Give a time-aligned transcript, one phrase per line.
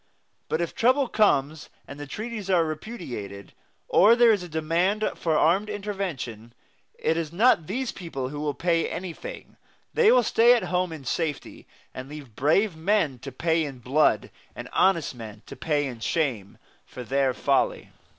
[0.49, 3.53] But if trouble comes and the treaties are repudiated,
[3.87, 6.53] or there is a demand for armed intervention,
[6.97, 9.57] it is not these people who will pay anything;
[9.93, 14.31] they will stay at home in safety, and leave brave men to pay in blood,
[14.55, 16.57] and honest men to pay in shame,
[16.87, 17.91] for their folly.